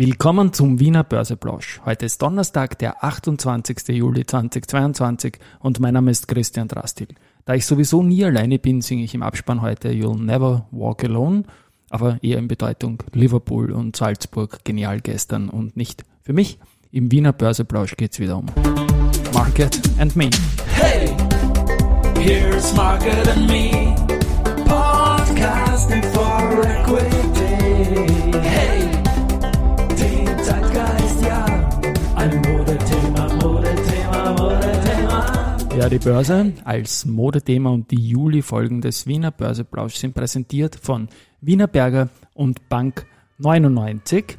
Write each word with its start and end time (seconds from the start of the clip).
Willkommen 0.00 0.52
zum 0.52 0.78
Wiener 0.78 1.02
Börseplausch. 1.02 1.80
Heute 1.84 2.06
ist 2.06 2.22
Donnerstag, 2.22 2.78
der 2.78 3.02
28. 3.02 3.88
Juli 3.88 4.24
2022 4.24 5.40
und 5.58 5.80
mein 5.80 5.94
Name 5.94 6.12
ist 6.12 6.28
Christian 6.28 6.68
Drastil. 6.68 7.08
Da 7.44 7.54
ich 7.54 7.66
sowieso 7.66 8.04
nie 8.04 8.24
alleine 8.24 8.60
bin, 8.60 8.80
singe 8.80 9.02
ich 9.02 9.16
im 9.16 9.24
Abspann 9.24 9.60
heute 9.60 9.88
You'll 9.88 10.22
Never 10.22 10.68
Walk 10.70 11.02
Alone, 11.02 11.42
aber 11.90 12.22
eher 12.22 12.38
in 12.38 12.46
Bedeutung 12.46 13.02
Liverpool 13.12 13.72
und 13.72 13.96
Salzburg 13.96 14.60
genial 14.62 15.00
gestern 15.00 15.48
und 15.48 15.76
nicht 15.76 16.04
für 16.22 16.32
mich. 16.32 16.60
Im 16.92 17.10
Wiener 17.10 17.32
Börseplausch 17.32 17.96
geht's 17.96 18.20
wieder 18.20 18.38
um 18.38 18.46
Market 19.34 19.80
and 19.98 20.14
Me. 20.14 20.30
Hey, 20.74 21.08
here's 22.20 22.72
Market 22.76 23.26
and 23.26 23.48
Me, 23.48 23.77
Ja, 35.88 35.98
die 35.98 36.04
Börse 36.04 36.52
als 36.64 37.06
Modethema 37.06 37.70
und 37.70 37.90
die 37.90 38.10
Juli-Folgen 38.10 38.82
des 38.82 39.06
Wiener 39.06 39.30
Börseplausch 39.30 39.94
sind 39.94 40.12
präsentiert 40.12 40.76
von 40.76 41.08
Wiener 41.40 41.66
Berger 41.66 42.10
und 42.34 42.68
Bank 42.68 43.06
99. 43.38 44.36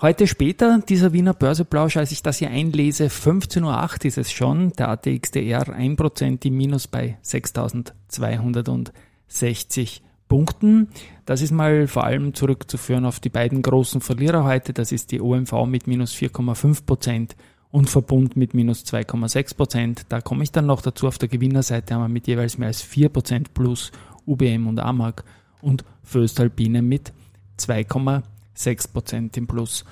Heute 0.00 0.28
später, 0.28 0.78
dieser 0.88 1.12
Wiener 1.12 1.34
Börseplausch, 1.34 1.96
als 1.96 2.12
ich 2.12 2.22
das 2.22 2.38
hier 2.38 2.50
einlese, 2.50 3.06
15.08 3.06 3.64
Uhr 3.64 4.04
ist 4.04 4.18
es 4.18 4.30
schon, 4.30 4.70
der 4.74 4.90
ATXDR 4.90 5.76
1% 5.76 6.46
im 6.46 6.56
Minus 6.56 6.86
bei 6.86 7.18
6.260 7.24 10.02
Punkten. 10.28 10.90
Das 11.26 11.42
ist 11.42 11.50
mal 11.50 11.88
vor 11.88 12.04
allem 12.04 12.34
zurückzuführen 12.34 13.04
auf 13.04 13.18
die 13.18 13.30
beiden 13.30 13.62
großen 13.62 14.00
Verlierer 14.00 14.44
heute. 14.44 14.74
Das 14.74 14.92
ist 14.92 15.10
die 15.10 15.20
OMV 15.20 15.66
mit 15.66 15.88
minus 15.88 16.14
4,5% 16.14 17.30
und 17.70 17.90
Verbund 17.90 18.36
mit 18.36 18.54
minus 18.54 18.84
2,6%. 18.84 20.06
Da 20.08 20.20
komme 20.20 20.42
ich 20.42 20.52
dann 20.52 20.66
noch 20.66 20.82
dazu. 20.82 21.06
Auf 21.06 21.18
der 21.18 21.28
Gewinnerseite 21.28 21.94
haben 21.94 22.02
wir 22.02 22.08
mit 22.08 22.26
jeweils 22.26 22.58
mehr 22.58 22.68
als 22.68 22.84
4% 22.84 23.46
plus 23.52 23.92
UBM 24.26 24.66
und 24.66 24.80
AMAG 24.80 25.24
und 25.60 25.84
Föstalpine 26.02 26.82
mit 26.82 27.12
2,6%. 27.58 28.22
6% 28.58 29.36
im 29.36 29.46
Plus. 29.46 29.84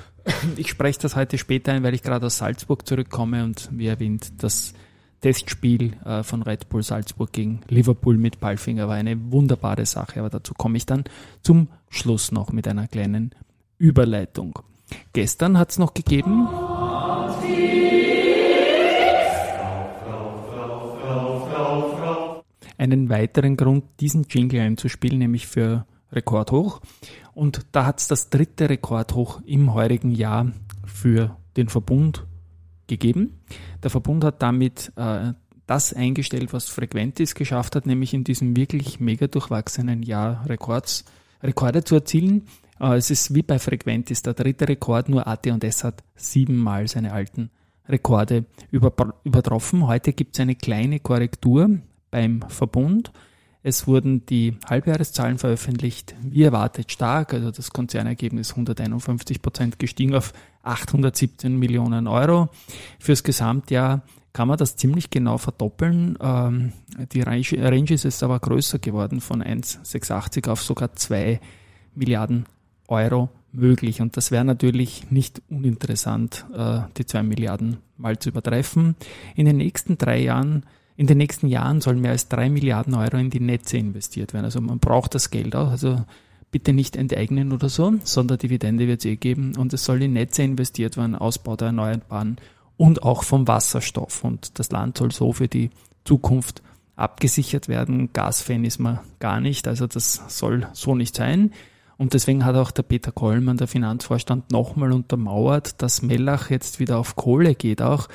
Ich 0.56 0.68
spreche 0.68 0.98
das 1.00 1.14
heute 1.14 1.38
später 1.38 1.72
ein, 1.72 1.84
weil 1.84 1.94
ich 1.94 2.02
gerade 2.02 2.26
aus 2.26 2.38
Salzburg 2.38 2.86
zurückkomme 2.86 3.44
und 3.44 3.68
wie 3.72 3.86
erwähnt, 3.86 4.42
das 4.42 4.74
Testspiel 5.20 5.92
äh, 6.04 6.22
von 6.22 6.42
Red 6.42 6.68
Bull 6.68 6.82
Salzburg 6.82 7.32
gegen 7.32 7.60
Liverpool 7.68 8.18
mit 8.18 8.40
Palfinger 8.40 8.88
war 8.88 8.96
eine 8.96 9.32
wunderbare 9.32 9.86
Sache, 9.86 10.20
aber 10.20 10.30
dazu 10.30 10.52
komme 10.54 10.76
ich 10.76 10.86
dann 10.86 11.04
zum 11.42 11.68
Schluss 11.88 12.32
noch 12.32 12.52
mit 12.52 12.66
einer 12.68 12.88
kleinen 12.88 13.34
Überleitung. 13.78 14.58
Gestern 15.12 15.58
hat 15.58 15.70
es 15.70 15.78
noch 15.78 15.94
gegeben. 15.94 16.48
Einen 22.78 23.08
weiteren 23.08 23.56
Grund, 23.56 23.84
diesen 24.00 24.26
Jingle 24.28 24.60
einzuspielen, 24.60 25.18
nämlich 25.18 25.46
für 25.46 25.86
Rekordhoch. 26.12 26.80
Und 27.34 27.66
da 27.72 27.86
hat 27.86 28.00
es 28.00 28.08
das 28.08 28.30
dritte 28.30 28.68
Rekordhoch 28.68 29.40
im 29.44 29.74
heurigen 29.74 30.12
Jahr 30.12 30.52
für 30.84 31.36
den 31.56 31.68
Verbund 31.68 32.26
gegeben. 32.86 33.40
Der 33.82 33.90
Verbund 33.90 34.24
hat 34.24 34.42
damit 34.42 34.92
äh, 34.96 35.32
das 35.66 35.92
eingestellt, 35.92 36.52
was 36.52 36.68
Frequentis 36.68 37.34
geschafft 37.34 37.76
hat, 37.76 37.86
nämlich 37.86 38.14
in 38.14 38.24
diesem 38.24 38.56
wirklich 38.56 39.00
mega 39.00 39.26
durchwachsenen 39.26 40.02
Jahr 40.02 40.48
Rekords, 40.48 41.04
Rekorde 41.42 41.84
zu 41.84 41.96
erzielen. 41.96 42.46
Äh, 42.80 42.96
es 42.96 43.10
ist 43.10 43.34
wie 43.34 43.42
bei 43.42 43.58
Frequentis 43.58 44.22
der 44.22 44.34
dritte 44.34 44.68
Rekord, 44.68 45.08
nur 45.08 45.26
AT&S 45.26 45.84
hat 45.84 46.02
siebenmal 46.14 46.88
seine 46.88 47.12
alten 47.12 47.50
Rekorde 47.88 48.44
übertroffen. 48.70 49.86
Heute 49.86 50.12
gibt 50.12 50.36
es 50.36 50.40
eine 50.40 50.56
kleine 50.56 50.98
Korrektur 51.00 51.78
beim 52.10 52.42
Verbund. 52.48 53.12
Es 53.62 53.86
wurden 53.86 54.24
die 54.26 54.56
Halbjahreszahlen 54.68 55.38
veröffentlicht, 55.38 56.14
wie 56.22 56.44
erwartet 56.44 56.92
stark, 56.92 57.34
also 57.34 57.50
das 57.50 57.72
Konzernergebnis 57.72 58.50
151 58.52 59.42
Prozent 59.42 59.78
gestiegen 59.78 60.14
auf 60.14 60.32
817 60.62 61.56
Millionen 61.56 62.06
Euro. 62.06 62.48
Fürs 63.00 63.24
Gesamtjahr 63.24 64.02
kann 64.32 64.48
man 64.48 64.58
das 64.58 64.76
ziemlich 64.76 65.10
genau 65.10 65.38
verdoppeln. 65.38 66.16
Ähm, 66.20 66.72
die 67.12 67.22
Range 67.22 67.92
ist 67.92 68.04
jetzt 68.04 68.22
aber 68.22 68.38
größer 68.38 68.78
geworden 68.78 69.20
von 69.20 69.42
1,680 69.42 70.48
auf 70.48 70.62
sogar 70.62 70.94
2 70.94 71.40
Milliarden 71.94 72.46
Euro 72.88 73.28
möglich. 73.52 74.00
Und 74.00 74.16
das 74.16 74.30
wäre 74.30 74.44
natürlich 74.44 75.10
nicht 75.10 75.42
uninteressant, 75.48 76.46
äh, 76.54 76.80
die 76.96 77.06
2 77.06 77.22
Milliarden 77.22 77.78
mal 77.96 78.18
zu 78.18 78.28
übertreffen. 78.28 78.96
In 79.34 79.46
den 79.46 79.56
nächsten 79.56 79.98
drei 79.98 80.20
Jahren 80.20 80.64
in 80.96 81.06
den 81.06 81.18
nächsten 81.18 81.46
Jahren 81.46 81.80
sollen 81.80 82.00
mehr 82.00 82.12
als 82.12 82.28
drei 82.28 82.48
Milliarden 82.48 82.94
Euro 82.94 83.18
in 83.18 83.30
die 83.30 83.40
Netze 83.40 83.76
investiert 83.76 84.32
werden. 84.32 84.46
Also 84.46 84.60
man 84.60 84.78
braucht 84.78 85.14
das 85.14 85.30
Geld 85.30 85.54
auch. 85.54 85.70
Also 85.70 86.02
bitte 86.50 86.72
nicht 86.72 86.96
enteignen 86.96 87.52
oder 87.52 87.68
so, 87.68 87.94
sondern 88.02 88.38
Dividende 88.38 88.86
wird 88.86 89.00
es 89.00 89.04
eh 89.04 89.16
geben 89.16 89.54
und 89.56 89.74
es 89.74 89.84
soll 89.84 90.02
in 90.02 90.14
Netze 90.14 90.42
investiert 90.42 90.96
werden, 90.96 91.14
Ausbau 91.14 91.56
der 91.56 91.66
Erneuerbaren 91.66 92.38
und 92.78 93.02
auch 93.02 93.24
vom 93.24 93.46
Wasserstoff. 93.46 94.24
Und 94.24 94.58
das 94.58 94.70
Land 94.70 94.98
soll 94.98 95.12
so 95.12 95.34
für 95.34 95.48
die 95.48 95.70
Zukunft 96.04 96.62
abgesichert 96.94 97.68
werden. 97.68 98.10
Gasfan 98.14 98.64
ist 98.64 98.78
man 98.78 99.00
gar 99.18 99.40
nicht, 99.40 99.68
also 99.68 99.86
das 99.86 100.22
soll 100.28 100.66
so 100.72 100.94
nicht 100.94 101.14
sein. 101.14 101.52
Und 101.98 102.12
deswegen 102.12 102.44
hat 102.44 102.56
auch 102.56 102.70
der 102.70 102.82
Peter 102.82 103.10
Kollmann, 103.10 103.56
der 103.56 103.68
Finanzvorstand, 103.68 104.52
nochmal 104.52 104.92
untermauert, 104.92 105.80
dass 105.80 106.02
Mellach 106.02 106.50
jetzt 106.50 106.78
wieder 106.78 106.98
auf 106.98 107.16
Kohle 107.16 107.54
geht 107.54 107.80
auch, 107.80 108.08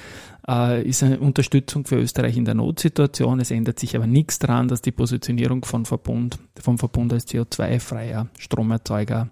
äh, 0.47 0.83
ist 0.87 1.01
eine 1.01 1.19
Unterstützung 1.19 1.85
für 1.85 1.95
Österreich 1.95 2.37
in 2.37 2.45
der 2.45 2.53
Notsituation. 2.53 3.39
Es 3.39 3.49
ändert 3.49 3.79
sich 3.79 3.95
aber 3.95 4.05
nichts 4.05 4.37
daran, 4.37 4.67
dass 4.67 4.81
die 4.81 4.91
Positionierung 4.91 5.65
von 5.65 5.85
Verbund, 5.85 6.37
vom 6.59 6.77
Verbund 6.77 7.11
als 7.13 7.27
CO2-freier 7.27 8.27
Stromerzeuger 8.37 9.29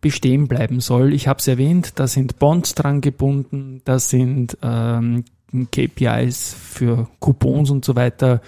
bestehen 0.00 0.48
bleiben 0.48 0.80
soll. 0.80 1.12
Ich 1.12 1.28
habe 1.28 1.38
es 1.40 1.48
erwähnt, 1.48 1.92
da 1.96 2.06
sind 2.06 2.38
Bonds 2.38 2.74
dran 2.74 3.00
gebunden, 3.00 3.82
da 3.84 3.98
sind 3.98 4.56
ähm, 4.62 5.24
KPIs 5.72 6.54
für 6.54 7.08
Coupons 7.18 7.70
und 7.70 7.84
so 7.84 7.96
weiter 7.96 8.40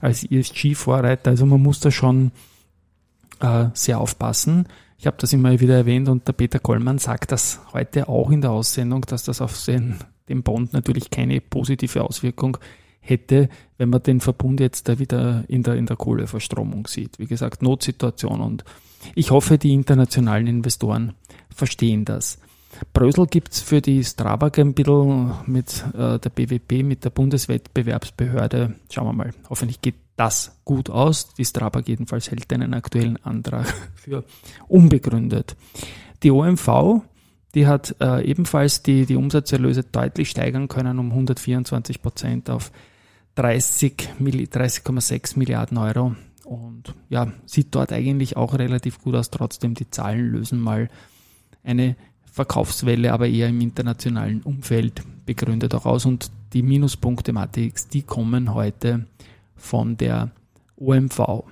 als 0.00 0.24
ESG-Vorreiter. 0.24 1.30
Also 1.30 1.46
man 1.46 1.62
muss 1.62 1.80
da 1.80 1.90
schon 1.90 2.32
äh, 3.40 3.66
sehr 3.74 4.00
aufpassen. 4.00 4.66
Ich 4.98 5.06
habe 5.06 5.16
das 5.18 5.32
immer 5.32 5.58
wieder 5.60 5.76
erwähnt 5.76 6.08
und 6.08 6.28
der 6.28 6.34
Peter 6.34 6.58
Kollmann 6.58 6.98
sagt 6.98 7.32
das 7.32 7.60
heute 7.72 8.08
auch 8.08 8.30
in 8.30 8.42
der 8.42 8.50
Aussendung, 8.50 9.02
dass 9.02 9.24
das 9.24 9.40
auf 9.40 9.64
den, 9.64 9.96
den 10.28 10.42
Bond 10.42 10.72
natürlich 10.72 11.10
keine 11.10 11.40
positive 11.40 12.04
Auswirkung 12.04 12.58
hätte, 13.00 13.48
wenn 13.78 13.88
man 13.88 14.02
den 14.02 14.20
Verbund 14.20 14.60
jetzt 14.60 14.88
da 14.88 14.98
wieder 14.98 15.44
in 15.48 15.62
der, 15.62 15.74
in 15.74 15.86
der 15.86 15.96
Kohleverstromung 15.96 16.86
sieht. 16.86 17.18
Wie 17.18 17.26
gesagt, 17.26 17.62
Notsituation 17.62 18.40
und 18.40 18.64
ich 19.14 19.30
hoffe, 19.30 19.56
die 19.56 19.72
internationalen 19.72 20.46
Investoren 20.46 21.14
verstehen 21.48 22.04
das. 22.04 22.38
Brösel 22.92 23.26
gibt's 23.26 23.60
für 23.60 23.80
die 23.80 24.04
Strabag 24.04 24.58
ein 24.58 24.74
bisschen 24.74 25.32
mit 25.46 25.84
äh, 25.94 26.18
der 26.18 26.30
BWP, 26.30 26.84
mit 26.84 27.04
der 27.04 27.10
Bundeswettbewerbsbehörde. 27.10 28.74
Schauen 28.90 29.06
wir 29.06 29.12
mal. 29.12 29.30
Hoffentlich 29.48 29.80
geht 29.80 29.96
das 30.20 30.60
gut 30.66 30.90
aus. 30.90 31.32
Die 31.32 31.46
Strabag 31.46 31.84
jedenfalls 31.88 32.30
hält 32.30 32.52
einen 32.52 32.74
aktuellen 32.74 33.16
Antrag 33.24 33.66
für 33.94 34.22
unbegründet. 34.68 35.56
Die 36.22 36.30
OMV, 36.30 37.00
die 37.54 37.66
hat 37.66 37.96
äh, 38.00 38.22
ebenfalls 38.28 38.82
die, 38.82 39.06
die 39.06 39.16
Umsatzerlöse 39.16 39.82
deutlich 39.82 40.28
steigern 40.28 40.68
können 40.68 40.98
um 40.98 41.10
124 41.10 42.02
Prozent 42.02 42.50
auf 42.50 42.70
30,6 43.38 44.50
30 44.50 45.36
Milliarden 45.38 45.78
Euro. 45.78 46.14
Und 46.44 46.94
ja, 47.08 47.32
sieht 47.46 47.74
dort 47.74 47.90
eigentlich 47.90 48.36
auch 48.36 48.52
relativ 48.58 49.00
gut 49.00 49.14
aus. 49.14 49.30
Trotzdem, 49.30 49.74
die 49.74 49.88
Zahlen 49.88 50.32
lösen 50.32 50.60
mal 50.60 50.90
eine 51.64 51.96
Verkaufswelle, 52.30 53.14
aber 53.14 53.26
eher 53.26 53.48
im 53.48 53.62
internationalen 53.62 54.42
Umfeld 54.42 55.02
begründet 55.24 55.74
auch 55.74 55.86
aus. 55.86 56.04
Und 56.04 56.30
die 56.52 56.62
Minuspunkte 56.62 57.32
Matix, 57.32 57.88
die 57.88 58.02
kommen 58.02 58.52
heute 58.52 59.06
von 59.60 59.96
der 59.96 60.30
OMV. 60.76 61.44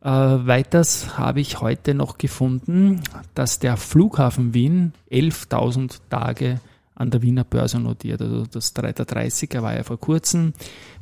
Äh, 0.00 0.08
weiters 0.08 1.18
habe 1.18 1.40
ich 1.40 1.60
heute 1.60 1.94
noch 1.94 2.18
gefunden, 2.18 3.02
dass 3.34 3.58
der 3.58 3.76
Flughafen 3.76 4.54
Wien 4.54 4.92
11.000 5.10 6.00
Tage 6.10 6.60
an 6.94 7.10
der 7.10 7.22
Wiener 7.22 7.44
Börse 7.44 7.78
notiert. 7.78 8.20
Also 8.20 8.44
das 8.46 8.74
330er 8.74 9.62
war 9.62 9.76
ja 9.76 9.82
vor 9.82 9.98
kurzem, 9.98 10.52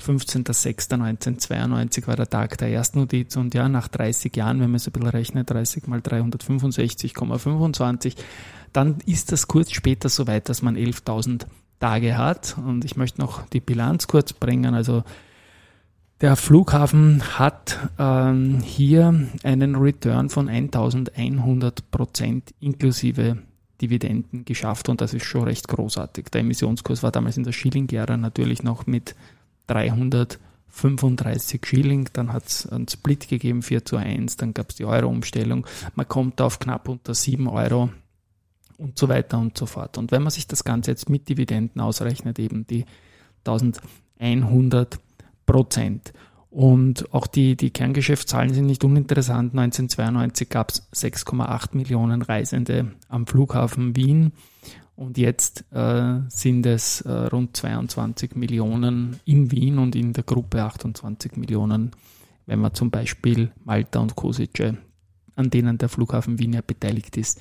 15.06.1992 0.04 2.06
war 2.06 2.16
der 2.16 2.28
Tag 2.28 2.58
der 2.58 2.70
ersten 2.70 3.00
Notiz 3.00 3.36
und 3.36 3.54
ja, 3.54 3.68
nach 3.68 3.88
30 3.88 4.34
Jahren, 4.36 4.60
wenn 4.60 4.70
man 4.70 4.76
es 4.76 4.86
ein 4.86 4.92
bisschen 4.92 5.08
rechnet, 5.08 5.50
30 5.50 5.86
mal 5.86 6.00
365,25, 6.00 8.16
dann 8.72 8.98
ist 9.06 9.32
das 9.32 9.48
kurz 9.48 9.72
später 9.72 10.08
so 10.08 10.26
weit, 10.26 10.48
dass 10.48 10.62
man 10.62 10.76
11.000 10.76 11.46
Tage 11.80 12.18
hat 12.18 12.56
und 12.58 12.84
ich 12.84 12.96
möchte 12.96 13.20
noch 13.20 13.46
die 13.48 13.60
Bilanz 13.60 14.06
kurz 14.06 14.32
bringen, 14.32 14.74
also 14.74 15.02
der 16.20 16.36
Flughafen 16.36 17.38
hat 17.38 17.78
ähm, 17.98 18.60
hier 18.60 19.28
einen 19.42 19.76
Return 19.76 20.28
von 20.28 20.48
1100 20.48 21.90
Prozent 21.90 22.54
inklusive 22.60 23.38
Dividenden 23.80 24.44
geschafft 24.44 24.90
und 24.90 25.00
das 25.00 25.14
ist 25.14 25.24
schon 25.24 25.44
recht 25.44 25.66
großartig. 25.68 26.26
Der 26.26 26.42
Emissionskurs 26.42 27.02
war 27.02 27.10
damals 27.10 27.38
in 27.38 27.44
der 27.44 27.52
Schilling-Ära 27.52 28.18
natürlich 28.18 28.62
noch 28.62 28.86
mit 28.86 29.14
335 29.68 31.64
Schilling, 31.64 32.10
dann 32.12 32.34
hat 32.34 32.46
es 32.46 32.66
einen 32.66 32.88
Split 32.88 33.28
gegeben, 33.28 33.62
4 33.62 33.86
zu 33.86 33.96
1, 33.96 34.36
dann 34.36 34.52
gab 34.52 34.68
es 34.70 34.76
die 34.76 34.84
Euro-Umstellung, 34.84 35.66
man 35.94 36.06
kommt 36.06 36.42
auf 36.42 36.58
knapp 36.58 36.88
unter 36.88 37.14
7 37.14 37.48
Euro 37.48 37.88
und 38.76 38.98
so 38.98 39.08
weiter 39.08 39.38
und 39.38 39.56
so 39.56 39.64
fort. 39.64 39.96
Und 39.96 40.12
wenn 40.12 40.22
man 40.22 40.30
sich 40.30 40.46
das 40.46 40.64
Ganze 40.64 40.90
jetzt 40.90 41.08
mit 41.08 41.30
Dividenden 41.30 41.80
ausrechnet, 41.80 42.38
eben 42.38 42.66
die 42.66 42.84
1100 43.46 44.98
Prozent. 45.50 46.12
Und 46.50 47.12
auch 47.14 47.26
die, 47.26 47.56
die 47.56 47.70
Kerngeschäftszahlen 47.70 48.52
sind 48.52 48.66
nicht 48.66 48.84
uninteressant. 48.84 49.52
1992 49.52 50.48
gab 50.48 50.70
es 50.70 50.88
6,8 50.92 51.76
Millionen 51.76 52.22
Reisende 52.22 52.92
am 53.08 53.26
Flughafen 53.26 53.94
Wien 53.94 54.32
und 54.96 55.16
jetzt 55.16 55.64
äh, 55.72 56.20
sind 56.28 56.66
es 56.66 57.00
äh, 57.00 57.10
rund 57.10 57.56
22 57.56 58.36
Millionen 58.36 59.18
in 59.24 59.50
Wien 59.50 59.78
und 59.78 59.96
in 59.96 60.12
der 60.12 60.24
Gruppe 60.24 60.62
28 60.62 61.36
Millionen, 61.36 61.92
wenn 62.46 62.60
man 62.60 62.74
zum 62.74 62.90
Beispiel 62.90 63.50
Malta 63.64 64.00
und 64.00 64.14
Kosice, 64.14 64.76
an 65.36 65.50
denen 65.50 65.78
der 65.78 65.88
Flughafen 65.88 66.38
Wien 66.38 66.52
ja 66.52 66.60
beteiligt 66.66 67.16
ist, 67.16 67.40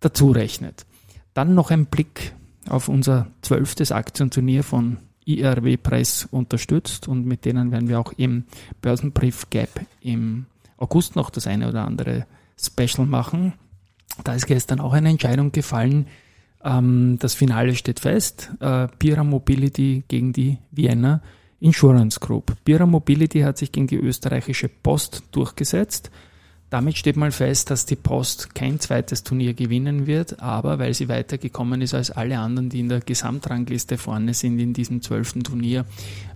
dazu 0.00 0.32
rechnet. 0.32 0.84
Dann 1.32 1.54
noch 1.54 1.70
ein 1.70 1.86
Blick 1.86 2.34
auf 2.68 2.88
unser 2.88 3.28
zwölftes 3.40 3.90
Aktienturnier 3.90 4.62
von 4.62 4.98
IRW-Preis 5.28 6.28
unterstützt 6.30 7.08
und 7.08 7.26
mit 7.26 7.44
denen 7.44 7.70
werden 7.70 7.88
wir 7.88 8.00
auch 8.00 8.12
im 8.16 8.44
Börsenbrief 8.80 9.50
Gap 9.50 9.80
im 10.00 10.46
August 10.76 11.16
noch 11.16 11.30
das 11.30 11.46
eine 11.46 11.68
oder 11.68 11.84
andere 11.84 12.26
Special 12.60 13.06
machen. 13.06 13.52
Da 14.24 14.34
ist 14.34 14.46
gestern 14.46 14.80
auch 14.80 14.92
eine 14.92 15.10
Entscheidung 15.10 15.52
gefallen. 15.52 16.06
Ähm, 16.64 17.18
das 17.20 17.34
Finale 17.34 17.74
steht 17.74 18.00
fest. 18.00 18.50
Äh, 18.60 18.88
Pira 18.98 19.24
Mobility 19.24 20.04
gegen 20.08 20.32
die 20.32 20.58
Vienna 20.70 21.20
Insurance 21.60 22.20
Group. 22.20 22.56
Pira 22.64 22.86
Mobility 22.86 23.40
hat 23.40 23.58
sich 23.58 23.72
gegen 23.72 23.86
die 23.86 23.96
österreichische 23.96 24.68
Post 24.68 25.24
durchgesetzt. 25.32 26.10
Damit 26.70 26.98
steht 26.98 27.16
mal 27.16 27.32
fest, 27.32 27.70
dass 27.70 27.86
die 27.86 27.96
Post 27.96 28.54
kein 28.54 28.78
zweites 28.78 29.22
Turnier 29.22 29.54
gewinnen 29.54 30.06
wird, 30.06 30.40
aber 30.40 30.78
weil 30.78 30.92
sie 30.92 31.08
weitergekommen 31.08 31.80
ist 31.80 31.94
als 31.94 32.10
alle 32.10 32.38
anderen, 32.38 32.68
die 32.68 32.80
in 32.80 32.90
der 32.90 33.00
Gesamtrangliste 33.00 33.96
vorne 33.96 34.34
sind 34.34 34.58
in 34.58 34.74
diesem 34.74 35.00
zwölften 35.00 35.44
Turnier, 35.44 35.86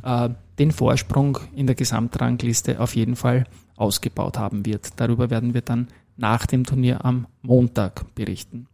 äh, 0.02 0.30
den 0.58 0.72
Vorsprung 0.72 1.38
in 1.54 1.66
der 1.66 1.76
Gesamtrangliste 1.76 2.80
auf 2.80 2.96
jeden 2.96 3.16
Fall 3.16 3.46
ausgebaut 3.76 4.38
haben 4.38 4.64
wird. 4.64 4.92
Darüber 4.96 5.28
werden 5.28 5.52
wir 5.52 5.60
dann 5.60 5.88
nach 6.16 6.46
dem 6.46 6.64
Turnier 6.64 7.04
am 7.04 7.26
Montag 7.42 8.14
berichten. 8.14 8.68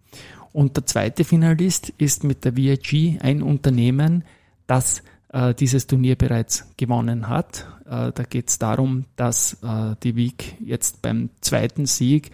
Und 0.52 0.76
der 0.76 0.86
zweite 0.86 1.24
Finalist 1.24 1.92
ist 1.98 2.24
mit 2.24 2.44
der 2.44 2.56
VIG 2.56 3.18
ein 3.20 3.42
Unternehmen, 3.42 4.24
das 4.66 5.02
äh, 5.32 5.54
dieses 5.54 5.86
Turnier 5.86 6.16
bereits 6.16 6.68
gewonnen 6.76 7.28
hat. 7.28 7.66
Äh, 7.84 8.12
da 8.12 8.22
geht 8.28 8.48
es 8.48 8.58
darum, 8.58 9.04
dass 9.16 9.58
äh, 9.62 9.94
die 10.02 10.16
WIG 10.16 10.56
jetzt 10.64 11.02
beim 11.02 11.30
zweiten 11.40 11.86
Sieg 11.86 12.30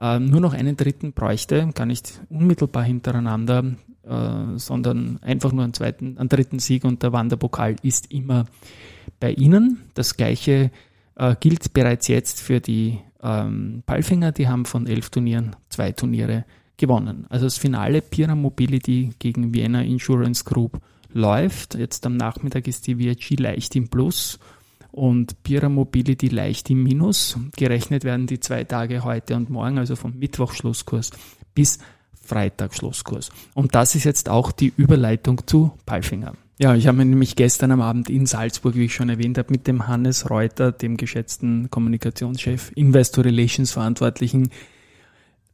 äh, 0.00 0.18
nur 0.18 0.40
noch 0.40 0.54
einen 0.54 0.76
dritten 0.76 1.12
bräuchte, 1.12 1.68
gar 1.74 1.86
nicht 1.86 2.20
unmittelbar 2.28 2.84
hintereinander, 2.84 3.64
äh, 4.04 4.58
sondern 4.58 5.18
einfach 5.22 5.52
nur 5.52 5.64
einen 5.64 5.74
zweiten, 5.74 6.18
einen 6.18 6.28
dritten 6.28 6.58
Sieg 6.58 6.84
und 6.84 7.02
der 7.02 7.12
Wanderpokal 7.12 7.76
ist 7.82 8.12
immer 8.12 8.46
bei 9.20 9.32
ihnen. 9.32 9.82
Das 9.94 10.16
gleiche 10.16 10.70
äh, 11.16 11.34
gilt 11.40 11.72
bereits 11.72 12.08
jetzt 12.08 12.40
für 12.40 12.60
die 12.60 12.98
ähm, 13.22 13.82
Palfinger, 13.86 14.32
die 14.32 14.48
haben 14.48 14.66
von 14.66 14.86
elf 14.86 15.10
Turnieren 15.10 15.56
zwei 15.68 15.92
Turniere 15.92 16.44
gewonnen. 16.76 17.26
Also 17.30 17.46
das 17.46 17.56
Finale 17.56 18.02
Pira 18.02 18.34
Mobility 18.34 19.12
gegen 19.18 19.54
Vienna 19.54 19.82
Insurance 19.82 20.44
Group 20.44 20.80
läuft. 21.12 21.74
Jetzt 21.74 22.06
am 22.06 22.16
Nachmittag 22.16 22.68
ist 22.68 22.86
die 22.86 22.98
VIG 22.98 23.38
leicht 23.38 23.76
im 23.76 23.88
Plus 23.88 24.38
und 24.92 25.42
Pira 25.42 25.68
Mobility 25.68 26.28
leicht 26.28 26.70
im 26.70 26.82
Minus. 26.82 27.38
Gerechnet 27.56 28.04
werden 28.04 28.26
die 28.26 28.40
zwei 28.40 28.64
Tage 28.64 29.04
heute 29.04 29.36
und 29.36 29.50
morgen, 29.50 29.78
also 29.78 29.94
vom 29.96 30.18
Mittwoch 30.18 30.52
Schlusskurs 30.54 31.10
bis 31.54 31.78
Freitag 32.12 32.74
Schlusskurs. 32.74 33.30
Und 33.54 33.74
das 33.74 33.94
ist 33.94 34.04
jetzt 34.04 34.28
auch 34.28 34.52
die 34.52 34.72
Überleitung 34.76 35.46
zu 35.46 35.72
Palfinger. 35.86 36.34
Ja, 36.58 36.74
ich 36.74 36.86
habe 36.86 36.96
mich 36.96 37.06
nämlich 37.06 37.36
gestern 37.36 37.70
am 37.70 37.82
Abend 37.82 38.08
in 38.08 38.24
Salzburg, 38.24 38.74
wie 38.74 38.86
ich 38.86 38.94
schon 38.94 39.10
erwähnt 39.10 39.36
habe, 39.36 39.52
mit 39.52 39.66
dem 39.66 39.86
Hannes 39.86 40.30
Reuter, 40.30 40.72
dem 40.72 40.96
geschätzten 40.96 41.70
Kommunikationschef, 41.70 42.72
Investor 42.74 43.26
Relations 43.26 43.72
Verantwortlichen, 43.72 44.48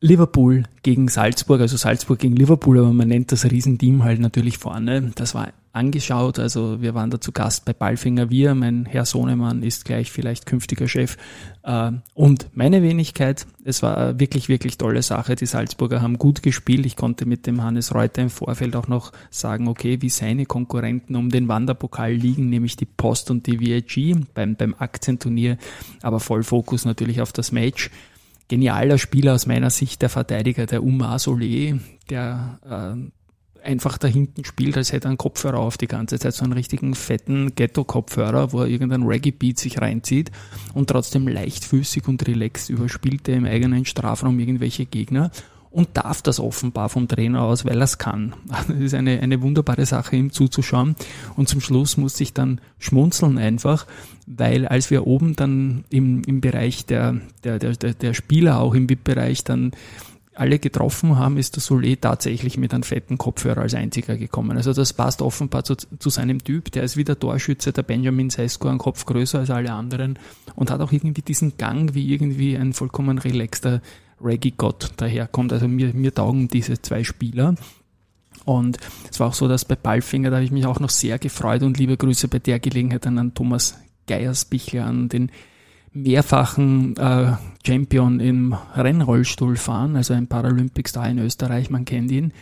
Liverpool 0.02 0.64
gegen 0.82 1.06
Salzburg, 1.06 1.60
also 1.60 1.76
Salzburg 1.76 2.18
gegen 2.18 2.34
Liverpool, 2.34 2.76
aber 2.80 2.92
man 2.92 3.06
nennt 3.06 3.30
das 3.30 3.44
Riesenteam 3.44 4.02
halt 4.02 4.18
natürlich 4.18 4.58
vorne. 4.58 5.12
Das 5.14 5.32
war 5.32 5.52
angeschaut, 5.72 6.40
also 6.40 6.82
wir 6.82 6.94
waren 6.94 7.10
da 7.10 7.20
zu 7.20 7.30
Gast 7.30 7.64
bei 7.64 7.72
Ballfinger. 7.72 8.28
Wir, 8.28 8.56
mein 8.56 8.84
Herr 8.84 9.06
Sohnemann 9.06 9.62
ist 9.62 9.84
gleich 9.84 10.10
vielleicht 10.10 10.44
künftiger 10.44 10.88
Chef. 10.88 11.16
Äh, 11.62 11.92
und 12.14 12.48
meine 12.52 12.82
Wenigkeit, 12.82 13.46
es 13.64 13.80
war 13.82 14.18
wirklich, 14.18 14.48
wirklich 14.48 14.76
tolle 14.76 15.02
Sache, 15.02 15.36
die 15.36 15.46
Salzburger 15.46 16.02
haben 16.02 16.18
gut 16.18 16.42
gespielt, 16.42 16.84
ich 16.84 16.96
konnte 16.96 17.24
mit 17.24 17.46
dem 17.46 17.62
Hannes 17.62 17.94
Reuter 17.94 18.22
im 18.22 18.30
Vorfeld 18.30 18.74
auch 18.74 18.88
noch 18.88 19.12
sagen, 19.30 19.68
okay, 19.68 20.02
wie 20.02 20.10
seine 20.10 20.46
Konkurrenten 20.46 21.14
um 21.14 21.30
den 21.30 21.46
Wanderpokal 21.46 22.12
liegen, 22.12 22.50
nämlich 22.50 22.76
die 22.76 22.86
Post 22.86 23.30
und 23.30 23.46
die 23.46 23.60
VIG 23.60 24.16
beim, 24.34 24.56
beim 24.56 24.74
Aktienturnier, 24.76 25.58
aber 26.02 26.18
voll 26.18 26.42
Fokus 26.42 26.84
natürlich 26.84 27.20
auf 27.20 27.32
das 27.32 27.52
Match 27.52 27.88
genialer 28.52 28.98
Spieler 28.98 29.32
aus 29.32 29.46
meiner 29.46 29.70
Sicht, 29.70 30.02
der 30.02 30.10
Verteidiger, 30.10 30.66
der 30.66 30.82
Umar 30.82 31.16
Solé, 31.16 31.80
der 32.10 32.58
äh, 32.68 33.66
einfach 33.66 33.96
da 33.96 34.06
hinten 34.06 34.44
spielt, 34.44 34.76
als 34.76 34.92
hätte 34.92 35.06
er 35.06 35.12
einen 35.12 35.16
Kopfhörer 35.16 35.58
auf 35.58 35.78
die 35.78 35.86
ganze 35.86 36.18
Zeit, 36.18 36.34
so 36.34 36.44
einen 36.44 36.52
richtigen 36.52 36.94
fetten 36.94 37.54
Ghetto-Kopfhörer, 37.54 38.52
wo 38.52 38.60
er 38.60 38.66
irgendein 38.66 39.04
Reggae-Beat 39.04 39.58
sich 39.58 39.80
reinzieht 39.80 40.30
und 40.74 40.90
trotzdem 40.90 41.28
leichtfüßig 41.28 42.06
und 42.08 42.28
relaxed 42.28 42.68
überspielt 42.68 43.26
er 43.26 43.36
im 43.36 43.46
eigenen 43.46 43.86
Strafraum 43.86 44.38
irgendwelche 44.38 44.84
Gegner 44.84 45.30
und 45.72 45.88
darf 45.94 46.22
das 46.22 46.38
offenbar 46.38 46.88
vom 46.88 47.08
Trainer 47.08 47.42
aus, 47.42 47.64
weil 47.64 47.78
er 47.78 47.84
es 47.84 47.98
kann. 47.98 48.34
Das 48.46 48.68
ist 48.68 48.94
eine, 48.94 49.20
eine 49.20 49.42
wunderbare 49.42 49.86
Sache, 49.86 50.16
ihm 50.16 50.32
zuzuschauen. 50.32 50.94
Und 51.36 51.48
zum 51.48 51.60
Schluss 51.60 51.96
musste 51.96 52.22
ich 52.22 52.34
dann 52.34 52.60
schmunzeln 52.78 53.38
einfach, 53.38 53.86
weil 54.26 54.66
als 54.66 54.90
wir 54.90 55.06
oben 55.06 55.34
dann 55.34 55.84
im, 55.90 56.22
im 56.24 56.40
Bereich 56.40 56.86
der, 56.86 57.16
der, 57.44 57.58
der, 57.58 57.74
der 57.74 58.14
Spieler, 58.14 58.60
auch 58.60 58.74
im 58.74 58.88
VIP-Bereich, 58.88 59.44
dann 59.44 59.72
alle 60.34 60.58
getroffen 60.58 61.18
haben, 61.18 61.36
ist 61.36 61.56
der 61.56 61.62
Solé 61.62 61.98
tatsächlich 62.00 62.56
mit 62.56 62.72
einem 62.72 62.82
fetten 62.82 63.18
Kopfhörer 63.18 63.62
als 63.62 63.74
einziger 63.74 64.16
gekommen. 64.16 64.56
Also 64.56 64.72
das 64.72 64.92
passt 64.92 65.20
offenbar 65.20 65.64
zu, 65.64 65.76
zu 65.76 66.10
seinem 66.10 66.42
Typ. 66.42 66.72
Der 66.72 66.84
ist 66.84 66.96
wieder 66.96 67.18
Torschütze, 67.18 67.72
der 67.72 67.82
Benjamin 67.82 68.30
Sesko, 68.30 68.68
ein 68.68 68.78
Kopf 68.78 69.04
größer 69.04 69.40
als 69.40 69.50
alle 69.50 69.72
anderen 69.72 70.18
und 70.54 70.70
hat 70.70 70.80
auch 70.80 70.92
irgendwie 70.92 71.22
diesen 71.22 71.58
Gang 71.58 71.94
wie 71.94 72.12
irgendwie 72.12 72.56
ein 72.56 72.72
vollkommen 72.72 73.18
relaxter 73.18 73.82
Reggae-Gott 74.22 74.92
daherkommt. 74.96 75.52
Also 75.52 75.68
mir, 75.68 75.92
mir 75.94 76.14
taugen 76.14 76.48
diese 76.48 76.80
zwei 76.80 77.04
Spieler. 77.04 77.54
Und 78.44 78.78
es 79.10 79.20
war 79.20 79.28
auch 79.28 79.34
so, 79.34 79.48
dass 79.48 79.64
bei 79.64 79.76
Ballfinger, 79.76 80.30
da 80.30 80.36
habe 80.36 80.44
ich 80.44 80.50
mich 80.50 80.66
auch 80.66 80.80
noch 80.80 80.90
sehr 80.90 81.18
gefreut 81.18 81.62
und 81.62 81.78
liebe 81.78 81.96
Grüße 81.96 82.28
bei 82.28 82.38
der 82.38 82.58
Gelegenheit 82.58 83.06
an 83.06 83.34
Thomas 83.34 83.78
Geiersbichler, 84.06 84.86
an 84.86 85.08
den 85.08 85.30
mehrfachen 85.92 86.96
äh, 86.96 87.34
Champion 87.64 88.18
im 88.18 88.56
Rennrollstuhl 88.74 89.56
fahren, 89.56 89.94
also 89.94 90.14
ein 90.14 90.26
Paralympic-Star 90.26 91.08
in 91.08 91.18
Österreich, 91.18 91.70
man 91.70 91.84
kennt 91.84 92.10
ihn 92.10 92.32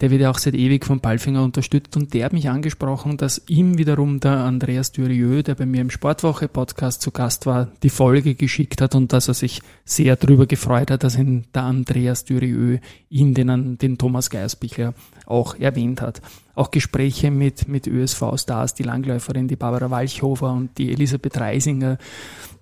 der 0.00 0.10
wird 0.10 0.20
ja 0.20 0.30
auch 0.30 0.38
seit 0.38 0.54
ewig 0.54 0.84
von 0.84 1.00
Palfinger 1.00 1.42
unterstützt 1.42 1.96
und 1.96 2.12
der 2.12 2.26
hat 2.26 2.32
mich 2.32 2.50
angesprochen, 2.50 3.16
dass 3.16 3.42
ihm 3.46 3.78
wiederum 3.78 4.20
der 4.20 4.38
Andreas 4.38 4.92
Dürieu, 4.92 5.42
der 5.42 5.54
bei 5.54 5.64
mir 5.64 5.80
im 5.80 5.90
Sportwoche-Podcast 5.90 7.00
zu 7.00 7.10
Gast 7.10 7.46
war, 7.46 7.68
die 7.82 7.88
Folge 7.88 8.34
geschickt 8.34 8.82
hat 8.82 8.94
und 8.94 9.12
dass 9.12 9.28
er 9.28 9.34
sich 9.34 9.62
sehr 9.84 10.16
darüber 10.16 10.46
gefreut 10.46 10.90
hat, 10.90 11.02
dass 11.02 11.16
ihn 11.16 11.44
der 11.54 11.62
Andreas 11.62 12.24
Dürieu 12.24 12.78
ihn, 13.08 13.32
den, 13.32 13.78
den 13.78 13.96
Thomas 13.96 14.28
Geiersbichler, 14.28 14.92
auch 15.24 15.58
erwähnt 15.58 16.02
hat. 16.02 16.20
Auch 16.54 16.70
Gespräche 16.70 17.30
mit, 17.30 17.68
mit 17.68 17.86
ÖSV-Stars, 17.86 18.74
die 18.74 18.82
Langläuferin, 18.82 19.48
die 19.48 19.56
Barbara 19.56 19.90
Walchhofer 19.90 20.52
und 20.52 20.76
die 20.78 20.92
Elisabeth 20.92 21.38
Reisinger, 21.38 21.98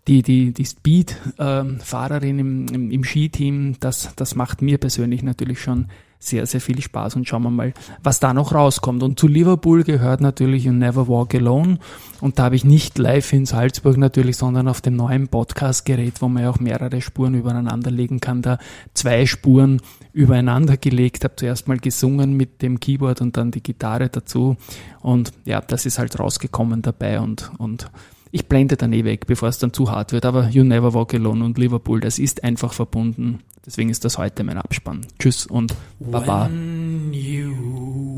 die, 0.06 0.22
die, 0.22 0.52
die 0.52 0.64
Speed-Fahrerin 0.64 2.38
ähm, 2.38 2.66
im, 2.68 2.74
im, 2.74 2.90
im 2.90 3.04
Skiteam, 3.04 3.76
das, 3.80 4.14
das 4.16 4.34
macht 4.34 4.62
mir 4.62 4.78
persönlich 4.78 5.22
natürlich 5.22 5.60
schon 5.60 5.86
sehr, 6.26 6.46
sehr 6.46 6.60
viel 6.60 6.80
Spaß 6.80 7.16
und 7.16 7.28
schauen 7.28 7.42
wir 7.42 7.50
mal, 7.50 7.74
was 8.02 8.20
da 8.20 8.34
noch 8.34 8.54
rauskommt. 8.54 9.02
Und 9.02 9.18
zu 9.18 9.28
Liverpool 9.28 9.84
gehört 9.84 10.20
natürlich 10.20 10.64
You 10.64 10.72
Never 10.72 11.08
Walk 11.08 11.34
Alone. 11.34 11.78
Und 12.20 12.38
da 12.38 12.44
habe 12.44 12.56
ich 12.56 12.64
nicht 12.64 12.98
live 12.98 13.32
in 13.32 13.46
Salzburg 13.46 13.96
natürlich, 13.96 14.36
sondern 14.36 14.68
auf 14.68 14.80
dem 14.80 14.96
neuen 14.96 15.28
Podcast-Gerät, 15.28 16.22
wo 16.22 16.28
man 16.28 16.44
ja 16.44 16.50
auch 16.50 16.60
mehrere 16.60 17.00
Spuren 17.00 17.34
übereinander 17.34 17.90
legen 17.90 18.20
kann, 18.20 18.42
da 18.42 18.58
zwei 18.94 19.26
Spuren 19.26 19.80
übereinander 20.12 20.76
gelegt, 20.76 21.24
habe 21.24 21.36
zuerst 21.36 21.68
mal 21.68 21.78
gesungen 21.78 22.36
mit 22.36 22.62
dem 22.62 22.80
Keyboard 22.80 23.20
und 23.20 23.36
dann 23.36 23.50
die 23.50 23.62
Gitarre 23.62 24.08
dazu. 24.08 24.56
Und 25.00 25.32
ja, 25.44 25.60
das 25.60 25.86
ist 25.86 25.98
halt 25.98 26.18
rausgekommen 26.18 26.82
dabei 26.82 27.20
und, 27.20 27.50
und 27.58 27.90
ich 28.34 28.48
blende 28.48 28.76
dann 28.76 28.92
eh 28.92 29.04
weg, 29.04 29.28
bevor 29.28 29.48
es 29.48 29.58
dann 29.58 29.72
zu 29.72 29.92
hart 29.92 30.10
wird. 30.10 30.24
Aber 30.24 30.48
You 30.48 30.64
Never 30.64 30.92
Walk 30.92 31.14
Alone 31.14 31.44
und 31.44 31.56
Liverpool, 31.56 32.00
das 32.00 32.18
ist 32.18 32.42
einfach 32.42 32.72
verbunden. 32.72 33.44
Deswegen 33.64 33.90
ist 33.90 34.04
das 34.04 34.18
heute 34.18 34.42
mein 34.42 34.58
Abspann. 34.58 35.06
Tschüss 35.20 35.46
und 35.46 35.72
Baba. 36.00 36.48
When 36.48 37.12
you 37.12 37.52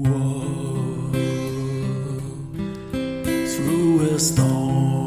walk 0.04 1.12
through 3.44 4.14
a 4.14 4.18
storm. 4.18 5.05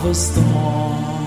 Of 0.00 0.06
a 0.06 0.14
storm, 0.14 1.19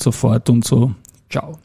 und 0.00 0.04
so 0.04 0.12
fort 0.12 0.48
und 0.48 0.64
so. 0.64 0.94
Ciao. 1.28 1.58